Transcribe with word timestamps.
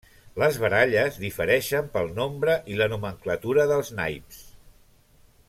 Les 0.43 0.55
baralles 0.61 1.19
difereixen 1.23 1.91
pel 1.97 2.09
nombre 2.21 2.57
i 2.73 2.79
la 2.81 2.89
nomenclatura 2.95 3.67
dels 3.75 3.93
naips. 4.01 4.43